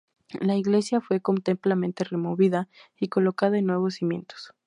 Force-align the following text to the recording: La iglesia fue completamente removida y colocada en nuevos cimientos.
La 0.39 0.55
iglesia 0.55 0.99
fue 0.99 1.21
completamente 1.21 2.03
removida 2.03 2.67
y 2.99 3.07
colocada 3.09 3.59
en 3.59 3.67
nuevos 3.67 3.93
cimientos. 3.93 4.51